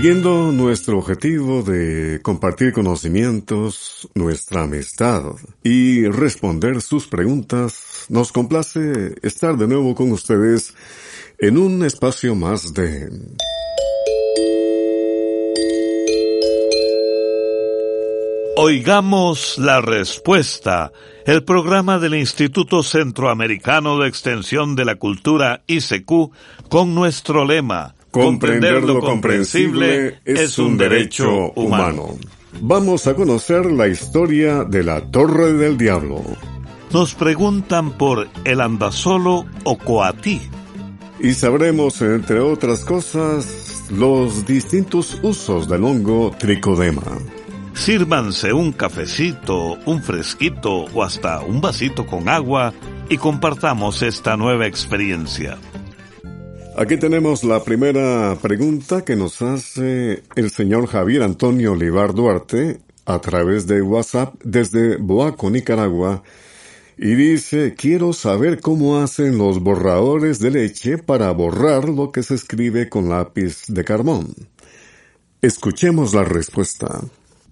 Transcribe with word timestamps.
Siguiendo 0.00 0.50
nuestro 0.50 0.96
objetivo 0.96 1.62
de 1.62 2.20
compartir 2.22 2.72
conocimientos, 2.72 4.08
nuestra 4.14 4.62
amistad 4.62 5.24
y 5.62 6.06
responder 6.06 6.80
sus 6.80 7.06
preguntas, 7.06 8.06
nos 8.08 8.32
complace 8.32 9.14
estar 9.20 9.58
de 9.58 9.68
nuevo 9.68 9.94
con 9.94 10.10
ustedes 10.10 10.74
en 11.38 11.58
un 11.58 11.84
espacio 11.84 12.34
más 12.34 12.72
de... 12.72 13.10
Oigamos 18.56 19.58
la 19.58 19.82
respuesta, 19.82 20.92
el 21.26 21.44
programa 21.44 21.98
del 21.98 22.14
Instituto 22.14 22.82
Centroamericano 22.82 23.98
de 23.98 24.08
Extensión 24.08 24.76
de 24.76 24.86
la 24.86 24.94
Cultura 24.94 25.62
ICQ 25.66 26.32
con 26.70 26.94
nuestro 26.94 27.44
lema 27.44 27.96
Comprender 28.10 28.82
lo 28.82 29.00
comprensible 29.00 30.20
es 30.24 30.58
un 30.58 30.76
derecho 30.76 31.52
humano. 31.52 32.16
Vamos 32.60 33.06
a 33.06 33.14
conocer 33.14 33.66
la 33.66 33.86
historia 33.86 34.64
de 34.64 34.82
la 34.82 35.00
Torre 35.00 35.52
del 35.52 35.78
Diablo. 35.78 36.22
Nos 36.92 37.14
preguntan 37.14 37.92
por 37.92 38.28
el 38.44 38.60
andasolo 38.60 39.46
o 39.62 39.78
coatí. 39.78 40.40
Y 41.20 41.34
sabremos, 41.34 42.02
entre 42.02 42.40
otras 42.40 42.84
cosas, 42.84 43.84
los 43.90 44.44
distintos 44.44 45.18
usos 45.22 45.68
del 45.68 45.84
hongo 45.84 46.34
tricodema. 46.36 47.02
Sírvanse 47.74 48.52
un 48.52 48.72
cafecito, 48.72 49.78
un 49.86 50.02
fresquito 50.02 50.86
o 50.92 51.02
hasta 51.04 51.40
un 51.40 51.60
vasito 51.60 52.06
con 52.06 52.28
agua 52.28 52.72
y 53.08 53.16
compartamos 53.18 54.02
esta 54.02 54.36
nueva 54.36 54.66
experiencia. 54.66 55.58
Aquí 56.80 56.96
tenemos 56.96 57.44
la 57.44 57.62
primera 57.62 58.38
pregunta 58.40 59.04
que 59.04 59.14
nos 59.14 59.42
hace 59.42 60.22
el 60.34 60.50
señor 60.50 60.86
Javier 60.86 61.22
Antonio 61.22 61.72
Olivar 61.72 62.14
Duarte 62.14 62.80
a 63.04 63.18
través 63.18 63.66
de 63.66 63.82
WhatsApp 63.82 64.34
desde 64.42 64.96
Boaco, 64.96 65.50
Nicaragua, 65.50 66.22
y 66.96 67.14
dice, 67.16 67.74
quiero 67.76 68.14
saber 68.14 68.60
cómo 68.60 68.96
hacen 68.96 69.36
los 69.36 69.60
borradores 69.60 70.38
de 70.38 70.52
leche 70.52 70.96
para 70.96 71.30
borrar 71.32 71.86
lo 71.86 72.12
que 72.12 72.22
se 72.22 72.34
escribe 72.34 72.88
con 72.88 73.10
lápiz 73.10 73.66
de 73.68 73.84
carbón. 73.84 74.28
Escuchemos 75.42 76.14
la 76.14 76.24
respuesta. 76.24 77.02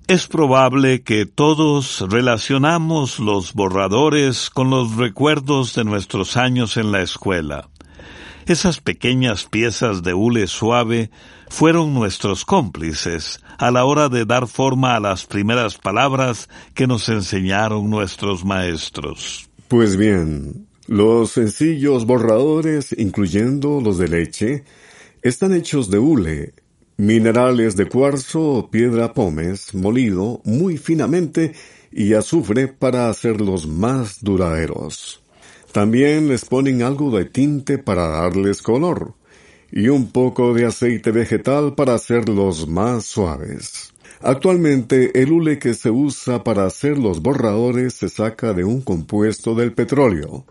Es 0.07 0.27
probable 0.27 1.03
que 1.03 1.27
todos 1.27 2.03
relacionamos 2.09 3.19
los 3.19 3.53
borradores 3.53 4.49
con 4.49 4.71
los 4.71 4.97
recuerdos 4.97 5.75
de 5.75 5.85
nuestros 5.85 6.39
años 6.39 6.79
en 6.79 6.93
la 6.93 7.03
escuela. 7.03 7.69
Esas 8.49 8.81
pequeñas 8.81 9.45
piezas 9.45 10.03
de 10.03 10.15
hule 10.15 10.47
suave 10.47 11.11
fueron 11.51 11.93
nuestros 11.93 12.47
cómplices 12.47 13.41
a 13.59 13.71
la 13.71 13.85
hora 13.85 14.09
de 14.09 14.25
dar 14.25 14.49
forma 14.49 14.97
a 14.97 15.01
las 15.01 15.27
primeras 15.27 15.77
palabras 15.77 16.49
que 16.73 16.87
nos 16.87 17.11
enseñaron 17.11 17.91
nuestros 17.91 18.47
maestros. 18.47 19.51
Pues 19.69 19.99
bien, 19.99 20.67
los 20.87 21.33
sencillos 21.33 22.07
borradores, 22.07 22.97
incluyendo 22.97 23.83
los 23.83 23.99
de 23.99 24.09
leche, 24.09 24.65
están 25.21 25.53
hechos 25.53 25.91
de 25.91 25.99
hule, 25.99 26.55
minerales 26.97 27.77
de 27.77 27.85
cuarzo 27.85 28.41
o 28.41 28.71
piedra 28.71 29.13
pómez 29.13 29.75
molido 29.75 30.41
muy 30.47 30.79
finamente 30.79 31.53
y 31.93 32.15
azufre 32.15 32.67
para 32.67 33.11
hacerlos 33.11 33.67
más 33.67 34.25
duraderos. 34.25 35.21
También 35.73 36.29
les 36.29 36.45
ponen 36.45 36.83
algo 36.83 37.17
de 37.17 37.25
tinte 37.25 37.79
para 37.79 38.09
darles 38.09 38.63
color 38.63 39.15
y 39.71 39.89
un 39.89 40.11
poco 40.11 40.55
de 40.55 40.67
aceite 40.67 41.11
vegetal 41.11 41.75
para 41.75 41.95
hacerlos 41.95 42.67
más 42.67 43.05
suaves. 43.05 43.93
Actualmente 44.21 45.23
el 45.23 45.31
hule 45.31 45.59
que 45.59 45.75
se 45.75 45.91
usa 45.91 46.43
para 46.43 46.67
hacer 46.67 46.99
los 46.99 47.23
borradores 47.23 47.95
se 47.95 48.09
saca 48.09 48.53
de 48.53 48.65
un 48.65 48.81
compuesto 48.81 49.55
del 49.55 49.73
petróleo. 49.73 50.45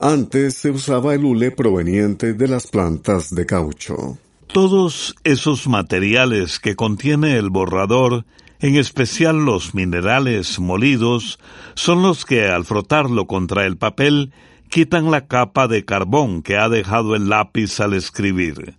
Antes 0.00 0.54
se 0.54 0.70
usaba 0.70 1.14
el 1.14 1.24
hule 1.24 1.50
proveniente 1.50 2.34
de 2.34 2.48
las 2.48 2.66
plantas 2.66 3.34
de 3.34 3.46
caucho. 3.46 4.18
Todos 4.52 5.14
esos 5.24 5.68
materiales 5.68 6.58
que 6.58 6.74
contiene 6.74 7.36
el 7.36 7.50
borrador 7.50 8.24
en 8.60 8.76
especial 8.76 9.44
los 9.44 9.74
minerales 9.74 10.58
molidos, 10.60 11.38
son 11.74 12.02
los 12.02 12.24
que 12.24 12.48
al 12.48 12.64
frotarlo 12.64 13.26
contra 13.26 13.66
el 13.66 13.76
papel 13.76 14.32
quitan 14.68 15.10
la 15.10 15.26
capa 15.26 15.66
de 15.66 15.84
carbón 15.84 16.42
que 16.42 16.56
ha 16.56 16.68
dejado 16.68 17.16
el 17.16 17.28
lápiz 17.28 17.80
al 17.80 17.94
escribir. 17.94 18.76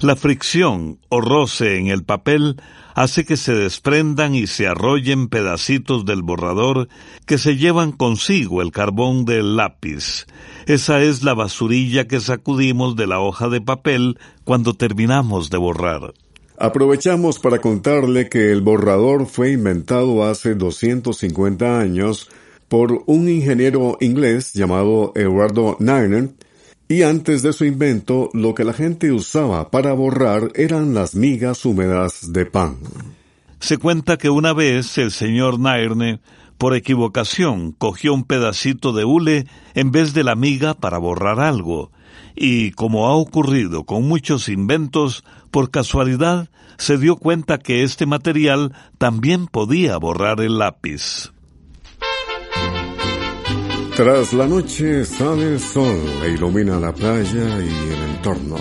La 0.00 0.16
fricción 0.16 0.98
o 1.08 1.20
roce 1.20 1.78
en 1.78 1.86
el 1.86 2.04
papel 2.04 2.56
hace 2.94 3.24
que 3.24 3.36
se 3.36 3.54
desprendan 3.54 4.34
y 4.34 4.46
se 4.46 4.66
arrollen 4.66 5.28
pedacitos 5.28 6.04
del 6.04 6.22
borrador 6.22 6.88
que 7.26 7.38
se 7.38 7.56
llevan 7.56 7.92
consigo 7.92 8.60
el 8.60 8.70
carbón 8.70 9.24
del 9.24 9.56
lápiz. 9.56 10.26
Esa 10.66 11.00
es 11.00 11.22
la 11.22 11.34
basurilla 11.34 12.06
que 12.06 12.20
sacudimos 12.20 12.96
de 12.96 13.06
la 13.06 13.20
hoja 13.20 13.48
de 13.48 13.60
papel 13.60 14.18
cuando 14.44 14.74
terminamos 14.74 15.50
de 15.50 15.58
borrar. 15.58 16.14
Aprovechamos 16.58 17.40
para 17.40 17.58
contarle 17.58 18.28
que 18.28 18.52
el 18.52 18.60
borrador 18.60 19.26
fue 19.26 19.52
inventado 19.52 20.24
hace 20.24 20.54
250 20.54 21.80
años 21.80 22.28
por 22.68 23.02
un 23.06 23.28
ingeniero 23.28 23.96
inglés 24.00 24.52
llamado 24.52 25.12
Eduardo 25.16 25.76
Nairner, 25.80 26.30
y 26.86 27.02
antes 27.02 27.42
de 27.42 27.52
su 27.52 27.64
invento 27.64 28.30
lo 28.34 28.54
que 28.54 28.64
la 28.64 28.72
gente 28.72 29.10
usaba 29.10 29.70
para 29.70 29.92
borrar 29.94 30.52
eran 30.54 30.94
las 30.94 31.16
migas 31.16 31.64
húmedas 31.64 32.32
de 32.32 32.46
pan. 32.46 32.76
Se 33.58 33.78
cuenta 33.78 34.16
que 34.16 34.30
una 34.30 34.52
vez 34.52 34.96
el 34.98 35.10
señor 35.10 35.58
Nairne, 35.58 36.20
por 36.58 36.76
equivocación, 36.76 37.72
cogió 37.72 38.14
un 38.14 38.24
pedacito 38.24 38.92
de 38.92 39.04
hule 39.04 39.46
en 39.74 39.90
vez 39.90 40.14
de 40.14 40.22
la 40.22 40.36
miga 40.36 40.74
para 40.74 40.98
borrar 40.98 41.40
algo, 41.40 41.90
y 42.36 42.72
como 42.72 43.06
ha 43.06 43.14
ocurrido 43.14 43.84
con 43.84 44.06
muchos 44.06 44.48
inventos, 44.48 45.24
por 45.54 45.70
casualidad 45.70 46.48
se 46.78 46.98
dio 46.98 47.14
cuenta 47.14 47.58
que 47.58 47.84
este 47.84 48.06
material 48.06 48.74
también 48.98 49.46
podía 49.46 49.96
borrar 49.98 50.40
el 50.40 50.58
lápiz. 50.58 51.32
Tras 53.94 54.32
la 54.32 54.48
noche 54.48 55.04
sale 55.04 55.52
el 55.52 55.60
sol 55.60 56.00
e 56.24 56.30
ilumina 56.30 56.80
la 56.80 56.92
playa 56.92 57.60
y 57.60 57.92
el 57.92 58.02
entorno. 58.16 58.56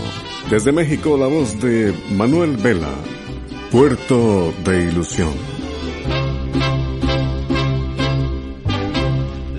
Desde 0.51 0.71
México 0.71 1.17
la 1.17 1.25
voz 1.25 1.59
de 1.59 1.95
Manuel 2.11 2.57
Vela, 2.57 2.93
Puerto 3.71 4.53
de 4.63 4.89
Ilusión. 4.89 5.33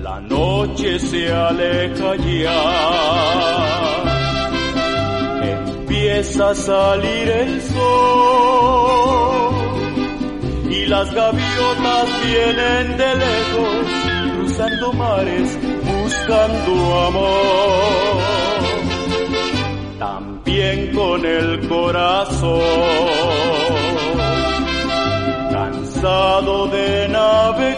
La 0.01 0.21
noche 0.21 0.99
se 0.99 1.33
aleja 1.33 2.15
ya 2.15 4.14
empieza 6.15 6.49
a 6.49 6.55
salir 6.55 7.29
el 7.29 7.61
sol. 7.61 7.75
Y 10.69 10.85
las 10.85 11.13
gaviotas 11.13 12.09
vienen 12.25 12.97
de 12.97 13.15
lejos 13.15 13.87
cruzando 14.35 14.93
mares 14.93 15.57
buscando 15.83 16.71
amor, 17.07 18.21
también 19.99 20.93
con 20.93 21.25
el 21.25 21.67
corazón, 21.67 22.61
cansado 25.51 26.67
de 26.67 27.07
navegar, 27.09 27.75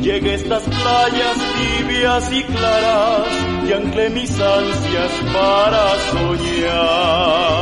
llegué 0.00 0.32
a 0.32 0.34
estas 0.34 0.62
playas 0.64 1.36
tibias 1.56 2.32
y 2.32 2.42
claras 2.42 3.49
y 3.70 3.72
anclé 3.72 4.10
mis 4.10 4.40
ansias 4.40 5.12
para 5.32 5.84
soñar. 6.10 7.60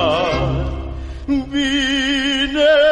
Vine 1.26 2.88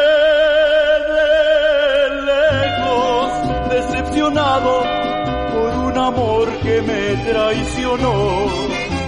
por 5.55 5.71
un 5.89 5.97
amor 5.97 6.47
que 6.63 6.83
me 6.83 7.05
traicionó 7.31 8.47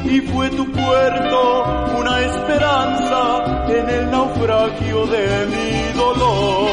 y 0.05 0.21
fue 0.21 0.49
tu 0.51 0.65
puerto 0.73 1.65
una 1.99 2.21
esperanza 2.21 3.21
en 3.69 3.91
el 3.91 4.11
naufragio 4.11 5.07
de 5.07 5.47
mi 5.53 5.93
dolor. 5.99 6.69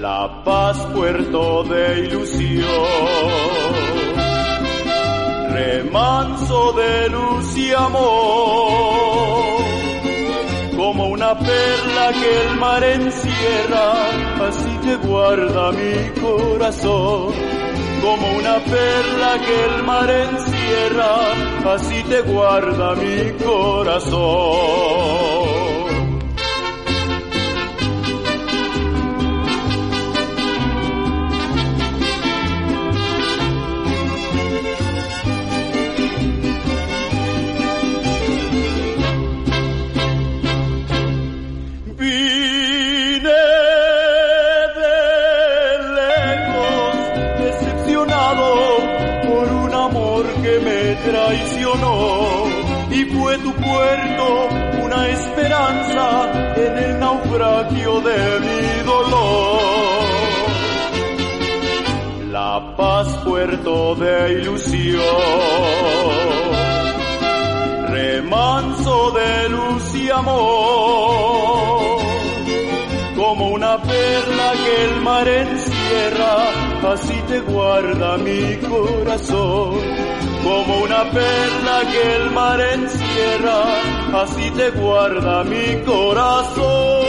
La 0.00 0.42
paz 0.44 0.76
puerto 0.94 1.64
de 1.64 2.00
ilusión, 2.00 2.66
remanso 5.58 6.72
de 6.72 7.08
luz 7.08 7.56
y 7.56 7.72
amor 7.72 8.98
como 10.76 11.08
una 11.08 11.38
perla 11.38 12.12
que 12.12 12.30
el 12.42 12.56
mar 12.58 12.82
encierra, 12.84 13.92
así 14.48 14.78
te 14.84 14.96
guarda 15.06 15.72
mi 15.72 16.20
corazón. 16.20 17.32
Como 18.00 18.30
una 18.38 18.58
perla 18.60 19.38
que 19.44 19.64
el 19.64 19.82
mar 19.82 20.08
encierra, 20.08 21.74
así 21.74 22.02
te 22.04 22.20
guarda 22.22 22.94
mi 22.94 23.32
corazón. 23.44 25.27
Y 52.90 53.04
fue 53.04 53.38
tu 53.38 53.52
puerto 53.52 54.48
una 54.82 55.08
esperanza 55.08 56.54
en 56.56 56.78
el 56.78 56.98
naufragio 56.98 58.00
de 58.00 58.40
mi 58.40 58.82
dolor. 58.84 59.60
La 62.30 62.74
paz 62.76 63.08
puerto 63.24 63.94
de 63.96 64.32
ilusión, 64.40 65.02
remanso 67.88 69.10
de 69.12 69.48
luz 69.48 69.94
y 69.94 70.10
amor, 70.10 71.98
como 73.16 73.48
una 73.50 73.80
perla 73.82 74.52
que 74.64 74.84
el 74.84 75.00
mar 75.02 75.28
encierra, 75.28 76.92
así 76.92 77.14
te 77.28 77.40
guarda 77.40 78.18
mi 78.18 78.56
corazón 78.68 80.07
como 80.44 80.82
una 80.82 81.10
perla 81.10 81.80
que 81.90 82.16
el 82.16 82.30
mar 82.30 82.60
encierra, 82.60 84.22
así 84.22 84.50
te 84.50 84.70
guarda 84.70 85.44
mi 85.44 85.82
corazón. 85.84 87.08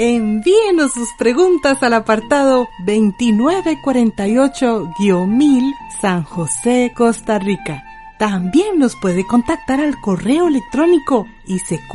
Envíenos 0.00 0.92
sus 0.92 1.08
preguntas 1.18 1.82
al 1.82 1.94
apartado 1.94 2.68
2948-1000 2.86 5.74
San 6.00 6.22
José, 6.22 6.92
Costa 6.94 7.40
Rica. 7.40 7.82
También 8.18 8.78
nos 8.78 8.94
puede 8.94 9.26
contactar 9.26 9.80
al 9.80 10.00
correo 10.00 10.46
electrónico 10.46 11.26
isq.org 11.46 11.88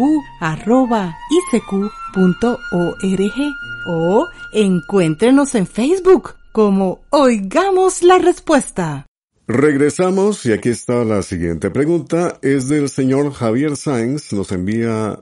o 3.88 4.28
encuéntrenos 4.54 5.56
en 5.56 5.66
Facebook 5.66 6.36
como 6.54 7.02
Oigamos 7.10 8.04
la 8.04 8.20
Respuesta. 8.20 9.08
Regresamos 9.48 10.46
y 10.46 10.54
aquí 10.54 10.70
está 10.70 11.04
la 11.04 11.24
siguiente 11.24 11.72
pregunta. 11.72 12.38
Es 12.42 12.70
del 12.70 12.90
señor 12.90 13.34
Javier 13.34 13.76
Sáenz. 13.76 14.32
Nos 14.32 14.52
envía 14.52 15.20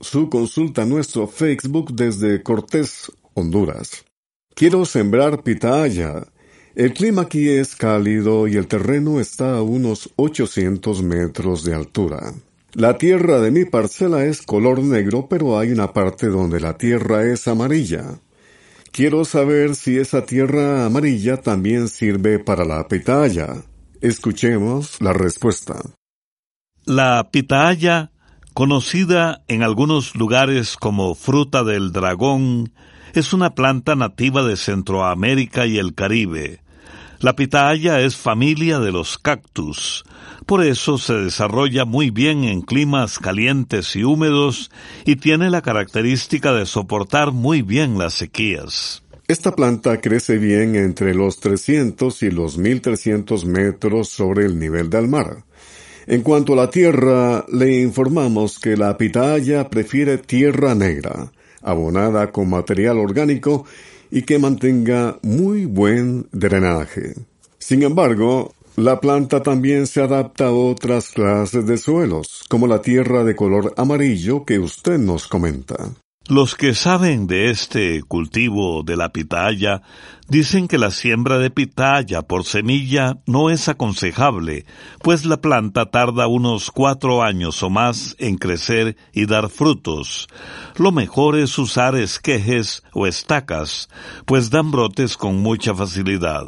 su 0.00 0.28
consulta 0.28 0.82
a 0.82 0.86
nuestro 0.86 1.26
Facebook 1.26 1.94
desde 1.94 2.42
Cortés, 2.42 3.10
Honduras. 3.32 4.04
Quiero 4.54 4.84
sembrar 4.84 5.42
pitaya. 5.42 6.26
El 6.74 6.92
clima 6.92 7.22
aquí 7.22 7.48
es 7.48 7.74
cálido 7.74 8.46
y 8.46 8.56
el 8.56 8.66
terreno 8.66 9.18
está 9.18 9.56
a 9.56 9.62
unos 9.62 10.10
800 10.16 11.02
metros 11.02 11.64
de 11.64 11.74
altura. 11.74 12.34
La 12.74 12.98
tierra 12.98 13.40
de 13.40 13.50
mi 13.50 13.64
parcela 13.64 14.26
es 14.26 14.42
color 14.42 14.82
negro, 14.82 15.26
pero 15.26 15.58
hay 15.58 15.72
una 15.72 15.94
parte 15.94 16.26
donde 16.26 16.60
la 16.60 16.76
tierra 16.76 17.24
es 17.24 17.48
amarilla. 17.48 18.20
Quiero 18.96 19.26
saber 19.26 19.74
si 19.74 19.98
esa 19.98 20.24
tierra 20.24 20.86
amarilla 20.86 21.36
también 21.36 21.88
sirve 21.88 22.38
para 22.38 22.64
la 22.64 22.88
pitaya. 22.88 23.62
Escuchemos 24.00 25.02
la 25.02 25.12
respuesta. 25.12 25.82
La 26.86 27.28
pitaya, 27.30 28.10
conocida 28.54 29.44
en 29.48 29.62
algunos 29.62 30.16
lugares 30.16 30.78
como 30.78 31.14
fruta 31.14 31.62
del 31.62 31.92
dragón, 31.92 32.72
es 33.12 33.34
una 33.34 33.54
planta 33.54 33.96
nativa 33.96 34.42
de 34.42 34.56
Centroamérica 34.56 35.66
y 35.66 35.76
el 35.76 35.94
Caribe. 35.94 36.62
La 37.20 37.34
pitaya 37.34 38.00
es 38.00 38.16
familia 38.16 38.78
de 38.78 38.92
los 38.92 39.16
cactus, 39.18 40.04
por 40.44 40.62
eso 40.62 40.98
se 40.98 41.14
desarrolla 41.14 41.84
muy 41.84 42.10
bien 42.10 42.44
en 42.44 42.60
climas 42.60 43.18
calientes 43.18 43.96
y 43.96 44.04
húmedos 44.04 44.70
y 45.04 45.16
tiene 45.16 45.50
la 45.50 45.62
característica 45.62 46.52
de 46.52 46.66
soportar 46.66 47.32
muy 47.32 47.62
bien 47.62 47.98
las 47.98 48.14
sequías. 48.14 49.02
Esta 49.28 49.56
planta 49.56 50.00
crece 50.00 50.38
bien 50.38 50.76
entre 50.76 51.14
los 51.14 51.40
300 51.40 52.22
y 52.22 52.30
los 52.30 52.58
1300 52.58 53.44
metros 53.46 54.08
sobre 54.10 54.46
el 54.46 54.58
nivel 54.58 54.88
del 54.88 55.08
mar. 55.08 55.42
En 56.06 56.22
cuanto 56.22 56.52
a 56.52 56.56
la 56.56 56.70
tierra, 56.70 57.44
le 57.52 57.80
informamos 57.80 58.60
que 58.60 58.76
la 58.76 58.96
pitaya 58.96 59.68
prefiere 59.68 60.18
tierra 60.18 60.76
negra, 60.76 61.32
abonada 61.62 62.30
con 62.30 62.48
material 62.48 62.98
orgánico 62.98 63.64
y 64.16 64.22
que 64.22 64.38
mantenga 64.38 65.18
muy 65.22 65.66
buen 65.66 66.26
drenaje. 66.32 67.12
Sin 67.58 67.82
embargo, 67.82 68.54
la 68.76 68.98
planta 68.98 69.42
también 69.42 69.86
se 69.86 70.00
adapta 70.00 70.46
a 70.46 70.52
otras 70.52 71.10
clases 71.10 71.66
de 71.66 71.76
suelos, 71.76 72.42
como 72.48 72.66
la 72.66 72.80
tierra 72.80 73.24
de 73.24 73.36
color 73.36 73.74
amarillo 73.76 74.46
que 74.46 74.58
usted 74.58 74.96
nos 74.96 75.28
comenta. 75.28 75.90
Los 76.28 76.56
que 76.56 76.74
saben 76.74 77.28
de 77.28 77.50
este 77.50 78.02
cultivo 78.02 78.82
de 78.82 78.96
la 78.96 79.10
pitaya 79.10 79.82
dicen 80.28 80.66
que 80.66 80.76
la 80.76 80.90
siembra 80.90 81.38
de 81.38 81.50
pitaya 81.50 82.22
por 82.22 82.44
semilla 82.44 83.18
no 83.26 83.48
es 83.48 83.68
aconsejable, 83.68 84.66
pues 85.04 85.24
la 85.24 85.36
planta 85.36 85.86
tarda 85.86 86.26
unos 86.26 86.72
cuatro 86.72 87.22
años 87.22 87.62
o 87.62 87.70
más 87.70 88.16
en 88.18 88.38
crecer 88.38 88.96
y 89.12 89.26
dar 89.26 89.50
frutos. 89.50 90.26
Lo 90.76 90.90
mejor 90.90 91.38
es 91.38 91.56
usar 91.60 91.94
esquejes 91.94 92.82
o 92.92 93.06
estacas, 93.06 93.88
pues 94.24 94.50
dan 94.50 94.72
brotes 94.72 95.16
con 95.16 95.36
mucha 95.36 95.76
facilidad. 95.76 96.46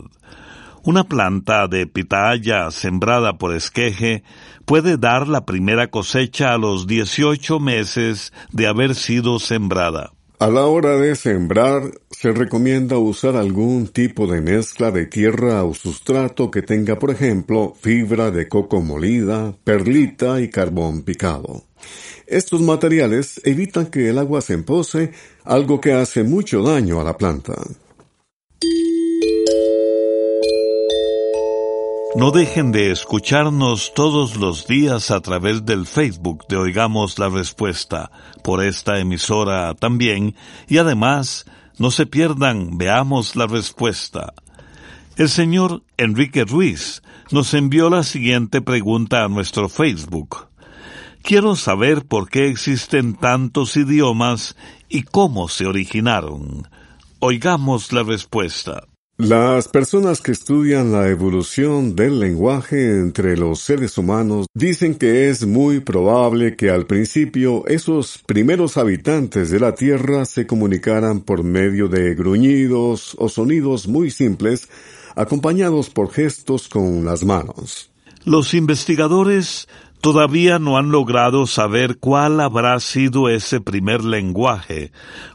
Una 0.84 1.04
planta 1.04 1.68
de 1.68 1.86
pitaya 1.86 2.70
sembrada 2.70 3.38
por 3.38 3.54
esqueje 3.54 4.22
puede 4.64 4.96
dar 4.96 5.28
la 5.28 5.44
primera 5.44 5.88
cosecha 5.88 6.54
a 6.54 6.58
los 6.58 6.86
18 6.86 7.60
meses 7.60 8.32
de 8.52 8.66
haber 8.66 8.94
sido 8.94 9.38
sembrada. 9.38 10.12
A 10.40 10.46
la 10.48 10.66
hora 10.66 10.96
de 10.96 11.16
sembrar, 11.16 11.82
se 12.10 12.30
recomienda 12.30 12.96
usar 12.96 13.34
algún 13.34 13.88
tipo 13.88 14.28
de 14.28 14.40
mezcla 14.40 14.92
de 14.92 15.06
tierra 15.06 15.64
o 15.64 15.74
sustrato 15.74 16.48
que 16.48 16.62
tenga, 16.62 16.96
por 16.96 17.10
ejemplo, 17.10 17.74
fibra 17.80 18.30
de 18.30 18.46
coco 18.46 18.80
molida, 18.80 19.56
perlita 19.64 20.40
y 20.40 20.48
carbón 20.48 21.02
picado. 21.02 21.64
Estos 22.28 22.60
materiales 22.60 23.40
evitan 23.42 23.86
que 23.86 24.10
el 24.10 24.18
agua 24.18 24.40
se 24.40 24.54
empose, 24.54 25.10
algo 25.42 25.80
que 25.80 25.92
hace 25.92 26.22
mucho 26.22 26.62
daño 26.62 27.00
a 27.00 27.04
la 27.04 27.16
planta. 27.16 27.54
No 32.16 32.30
dejen 32.30 32.72
de 32.72 32.90
escucharnos 32.90 33.92
todos 33.94 34.36
los 34.36 34.66
días 34.66 35.10
a 35.10 35.20
través 35.20 35.66
del 35.66 35.86
Facebook 35.86 36.46
de 36.48 36.56
Oigamos 36.56 37.18
la 37.18 37.28
Respuesta, 37.28 38.10
por 38.42 38.64
esta 38.64 38.98
emisora 38.98 39.74
también, 39.74 40.34
y 40.68 40.78
además, 40.78 41.44
no 41.78 41.90
se 41.90 42.06
pierdan, 42.06 42.78
veamos 42.78 43.36
la 43.36 43.46
respuesta. 43.46 44.32
El 45.16 45.28
señor 45.28 45.82
Enrique 45.98 46.44
Ruiz 46.44 47.02
nos 47.30 47.52
envió 47.52 47.90
la 47.90 48.02
siguiente 48.02 48.62
pregunta 48.62 49.24
a 49.24 49.28
nuestro 49.28 49.68
Facebook. 49.68 50.48
Quiero 51.22 51.56
saber 51.56 52.06
por 52.06 52.30
qué 52.30 52.48
existen 52.48 53.14
tantos 53.14 53.76
idiomas 53.76 54.56
y 54.88 55.02
cómo 55.02 55.48
se 55.48 55.66
originaron. 55.66 56.66
Oigamos 57.20 57.92
la 57.92 58.02
respuesta. 58.02 58.87
Las 59.18 59.66
personas 59.66 60.20
que 60.20 60.30
estudian 60.30 60.92
la 60.92 61.08
evolución 61.08 61.96
del 61.96 62.20
lenguaje 62.20 63.00
entre 63.00 63.36
los 63.36 63.58
seres 63.58 63.98
humanos 63.98 64.46
dicen 64.54 64.94
que 64.94 65.28
es 65.28 65.44
muy 65.44 65.80
probable 65.80 66.54
que 66.54 66.70
al 66.70 66.86
principio 66.86 67.66
esos 67.66 68.22
primeros 68.24 68.76
habitantes 68.76 69.50
de 69.50 69.58
la 69.58 69.74
Tierra 69.74 70.24
se 70.24 70.46
comunicaran 70.46 71.22
por 71.22 71.42
medio 71.42 71.88
de 71.88 72.14
gruñidos 72.14 73.16
o 73.18 73.28
sonidos 73.28 73.88
muy 73.88 74.12
simples 74.12 74.68
acompañados 75.16 75.90
por 75.90 76.12
gestos 76.12 76.68
con 76.68 77.04
las 77.04 77.24
manos. 77.24 77.90
Los 78.24 78.54
investigadores 78.54 79.66
todavía 80.00 80.60
no 80.60 80.78
han 80.78 80.92
logrado 80.92 81.48
saber 81.48 81.98
cuál 81.98 82.38
habrá 82.38 82.78
sido 82.78 83.28
ese 83.28 83.60
primer 83.60 84.04
lenguaje, 84.04 84.92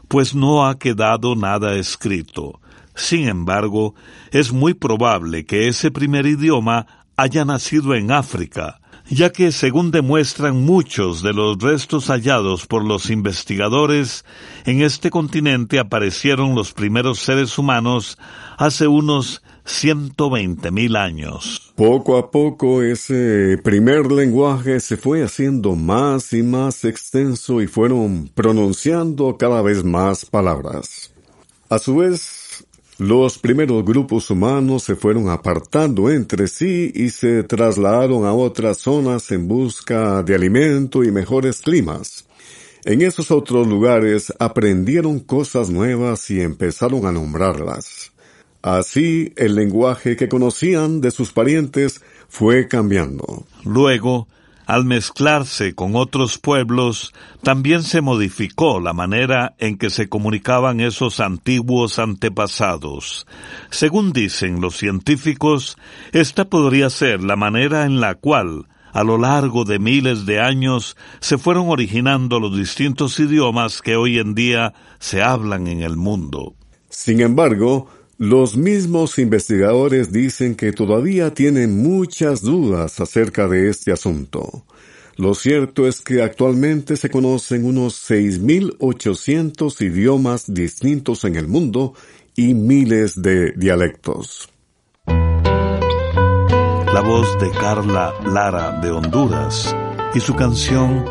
pues 0.08 0.34
no 0.34 0.66
ha 0.66 0.78
quedado 0.78 1.36
nada 1.36 1.74
escrito. 1.74 2.62
Sin 2.94 3.28
embargo, 3.28 3.94
es 4.30 4.52
muy 4.52 4.74
probable 4.74 5.44
que 5.44 5.68
ese 5.68 5.90
primer 5.90 6.26
idioma 6.26 6.86
haya 7.16 7.44
nacido 7.44 7.94
en 7.94 8.10
África, 8.10 8.80
ya 9.08 9.30
que 9.30 9.52
según 9.52 9.90
demuestran 9.90 10.64
muchos 10.64 11.22
de 11.22 11.32
los 11.32 11.58
restos 11.58 12.06
hallados 12.06 12.66
por 12.66 12.84
los 12.84 13.10
investigadores, 13.10 14.24
en 14.64 14.82
este 14.82 15.10
continente 15.10 15.78
aparecieron 15.78 16.54
los 16.54 16.72
primeros 16.72 17.18
seres 17.18 17.58
humanos 17.58 18.18
hace 18.56 18.86
unos 18.86 19.42
120 19.66 20.70
mil 20.70 20.96
años. 20.96 21.72
Poco 21.74 22.18
a 22.18 22.30
poco 22.30 22.82
ese 22.82 23.58
primer 23.62 24.10
lenguaje 24.10 24.80
se 24.80 24.96
fue 24.96 25.22
haciendo 25.22 25.74
más 25.74 26.32
y 26.32 26.42
más 26.42 26.84
extenso 26.84 27.60
y 27.60 27.66
fueron 27.66 28.30
pronunciando 28.34 29.36
cada 29.38 29.62
vez 29.62 29.84
más 29.84 30.24
palabras. 30.24 31.12
A 31.70 31.78
su 31.78 31.96
vez, 31.96 32.43
los 32.98 33.38
primeros 33.38 33.84
grupos 33.84 34.30
humanos 34.30 34.84
se 34.84 34.94
fueron 34.94 35.28
apartando 35.28 36.10
entre 36.10 36.46
sí 36.46 36.92
y 36.94 37.10
se 37.10 37.42
trasladaron 37.42 38.24
a 38.24 38.32
otras 38.32 38.78
zonas 38.78 39.32
en 39.32 39.48
busca 39.48 40.22
de 40.22 40.34
alimento 40.34 41.02
y 41.02 41.10
mejores 41.10 41.60
climas. 41.60 42.26
En 42.84 43.02
esos 43.02 43.30
otros 43.30 43.66
lugares 43.66 44.32
aprendieron 44.38 45.18
cosas 45.18 45.70
nuevas 45.70 46.30
y 46.30 46.40
empezaron 46.40 47.06
a 47.06 47.12
nombrarlas. 47.12 48.12
Así 48.62 49.32
el 49.36 49.56
lenguaje 49.56 50.16
que 50.16 50.28
conocían 50.28 51.00
de 51.00 51.10
sus 51.10 51.32
parientes 51.32 52.00
fue 52.28 52.68
cambiando. 52.68 53.44
Luego, 53.64 54.28
al 54.66 54.84
mezclarse 54.84 55.74
con 55.74 55.96
otros 55.96 56.38
pueblos, 56.38 57.12
también 57.42 57.82
se 57.82 58.00
modificó 58.00 58.80
la 58.80 58.92
manera 58.92 59.54
en 59.58 59.76
que 59.76 59.90
se 59.90 60.08
comunicaban 60.08 60.80
esos 60.80 61.20
antiguos 61.20 61.98
antepasados. 61.98 63.26
Según 63.70 64.12
dicen 64.12 64.60
los 64.60 64.76
científicos, 64.76 65.76
esta 66.12 66.46
podría 66.46 66.90
ser 66.90 67.22
la 67.22 67.36
manera 67.36 67.84
en 67.84 68.00
la 68.00 68.14
cual, 68.14 68.66
a 68.92 69.02
lo 69.02 69.18
largo 69.18 69.64
de 69.64 69.78
miles 69.78 70.24
de 70.24 70.40
años, 70.40 70.96
se 71.20 71.36
fueron 71.36 71.68
originando 71.68 72.40
los 72.40 72.56
distintos 72.56 73.18
idiomas 73.18 73.82
que 73.82 73.96
hoy 73.96 74.18
en 74.18 74.34
día 74.34 74.72
se 74.98 75.22
hablan 75.22 75.66
en 75.66 75.82
el 75.82 75.96
mundo. 75.96 76.54
Sin 76.88 77.20
embargo, 77.20 77.88
los 78.18 78.56
mismos 78.56 79.18
investigadores 79.18 80.12
dicen 80.12 80.54
que 80.54 80.72
todavía 80.72 81.34
tienen 81.34 81.82
muchas 81.82 82.42
dudas 82.42 83.00
acerca 83.00 83.48
de 83.48 83.68
este 83.68 83.92
asunto. 83.92 84.64
Lo 85.16 85.34
cierto 85.34 85.86
es 85.86 86.00
que 86.00 86.22
actualmente 86.22 86.96
se 86.96 87.10
conocen 87.10 87.64
unos 87.64 88.10
6.800 88.10 89.80
idiomas 89.80 90.52
distintos 90.52 91.24
en 91.24 91.36
el 91.36 91.46
mundo 91.48 91.94
y 92.34 92.54
miles 92.54 93.20
de 93.20 93.52
dialectos. 93.52 94.48
La 95.06 97.00
voz 97.00 97.38
de 97.40 97.50
Carla 97.50 98.12
Lara 98.24 98.80
de 98.80 98.90
Honduras 98.90 99.74
y 100.14 100.20
su 100.20 100.34
canción 100.34 101.04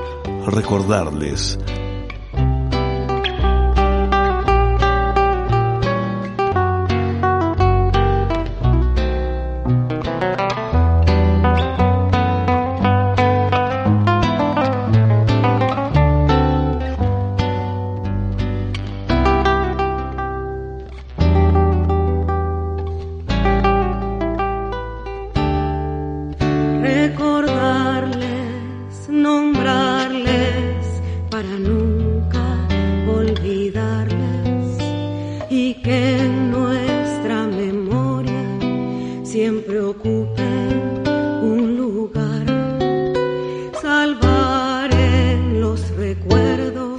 Recordarles 0.47 1.57
olvidarlas 33.43 34.79
y 35.49 35.73
que 35.75 36.29
nuestra 36.49 37.45
memoria 37.45 38.43
siempre 39.23 39.81
ocupe 39.81 40.41
un 41.41 41.75
lugar. 41.77 42.45
Salvar 43.81 44.93
en 44.93 45.59
los 45.59 45.89
recuerdos 45.97 46.95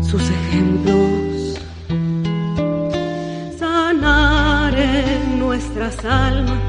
sus 0.00 0.22
ejemplos. 0.22 1.60
Sanar 3.58 4.74
en 4.74 5.38
nuestras 5.38 6.02
almas 6.04 6.62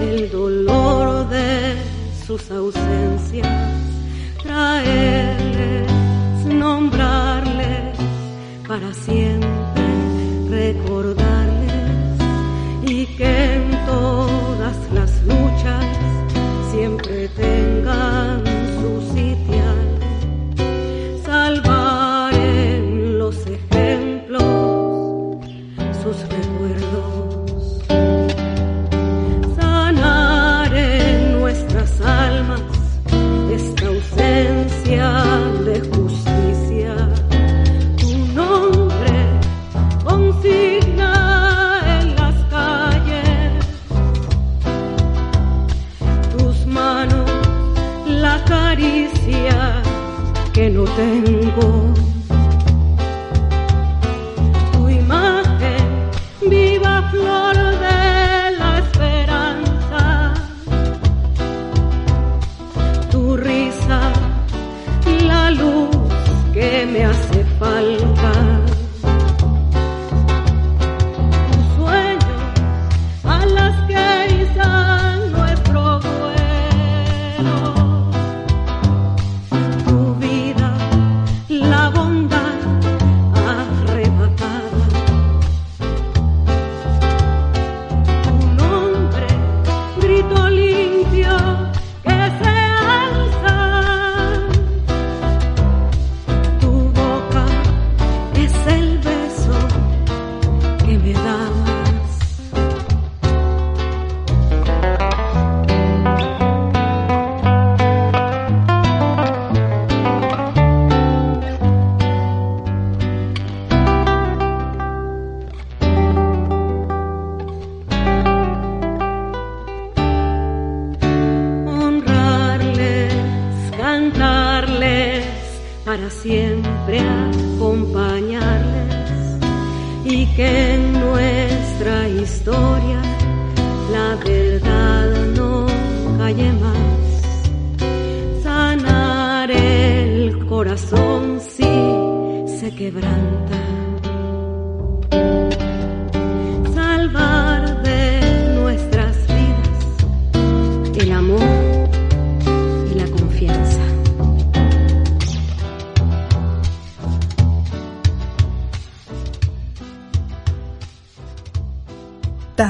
el 0.00 0.30
dolor 0.30 1.28
de 1.28 1.76
sus 2.26 2.50
ausencias 2.50 3.85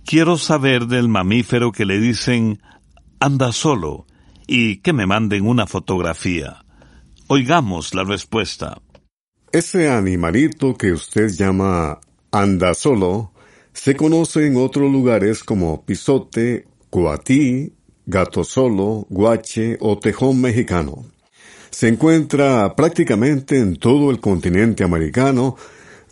Quiero 0.05 0.39
saber 0.39 0.87
del 0.87 1.09
mamífero 1.09 1.73
que 1.73 1.85
le 1.85 1.99
dicen 1.99 2.63
anda 3.19 3.51
solo 3.51 4.07
y 4.47 4.77
que 4.77 4.93
me 4.93 5.09
manden 5.09 5.49
una 5.49 5.67
fotografía. 5.67 6.63
Oigamos 7.29 7.93
la 7.93 8.05
respuesta. 8.05 8.81
Ese 9.51 9.91
animalito 9.91 10.77
que 10.77 10.93
usted 10.93 11.29
llama 11.29 11.99
anda 12.31 12.73
solo 12.73 13.33
se 13.73 13.97
conoce 13.97 14.47
en 14.47 14.57
otros 14.57 14.93
lugares 14.93 15.43
como 15.43 15.85
pisote, 15.85 16.69
coatí, 16.89 17.73
gato 18.07 18.45
solo, 18.45 19.09
guache 19.11 19.77
o 19.81 19.99
tejón 19.99 20.41
mexicano. 20.41 21.05
Se 21.71 21.89
encuentra 21.89 22.77
prácticamente 22.77 23.59
en 23.59 23.75
todo 23.75 24.13
el 24.13 24.21
continente 24.21 24.85
americano, 24.85 25.57